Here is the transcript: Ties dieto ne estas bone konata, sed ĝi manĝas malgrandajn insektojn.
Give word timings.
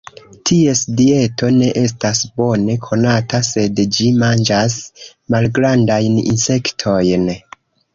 Ties 0.49 0.79
dieto 1.01 1.49
ne 1.57 1.67
estas 1.81 2.23
bone 2.41 2.77
konata, 2.87 3.43
sed 3.51 3.85
ĝi 3.99 4.11
manĝas 4.25 4.83
malgrandajn 5.37 6.23
insektojn. 6.35 7.35